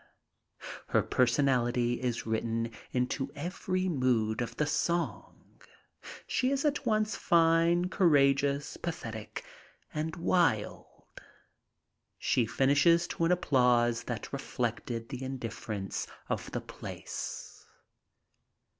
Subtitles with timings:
[0.87, 5.61] Her personality is written into every mood of the song.
[6.25, 9.45] She is at once fine, courageous, pathetic
[9.93, 11.21] and wild.
[12.17, 17.67] She finished to an applause that reflected the indifference of the place.